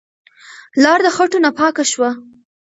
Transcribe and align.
لار 0.83 0.99
د 1.05 1.07
خټو 1.15 1.37
نه 1.45 1.51
پاکه 1.57 1.83
شوه. 1.91 2.09